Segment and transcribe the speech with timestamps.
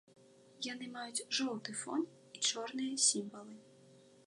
[0.67, 2.01] Яны маюць жоўты фон
[2.39, 3.55] і чорныя сімвалы.